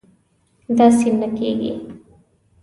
داسې 0.77 1.09
نه 1.19 1.27
کېږي 1.37 1.71